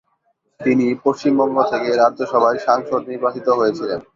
তিনি 0.59 0.85
পশ্চিমবঙ্গ 1.03 1.57
থেকে 1.71 1.89
রাজ্যসভায় 1.95 2.59
সাংসদ 2.67 3.01
নির্বাচিত 3.11 3.47
হয়েছিলেন। 3.59 3.99